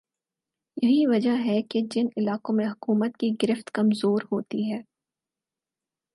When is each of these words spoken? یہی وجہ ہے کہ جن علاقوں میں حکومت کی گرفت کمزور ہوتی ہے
یہی 0.77 1.05
وجہ 1.05 1.35
ہے 1.45 1.61
کہ 1.61 1.81
جن 1.91 2.07
علاقوں 2.17 2.55
میں 2.55 2.67
حکومت 2.67 3.17
کی 3.17 3.31
گرفت 3.43 3.71
کمزور 3.71 4.21
ہوتی 4.31 4.71
ہے 4.71 4.81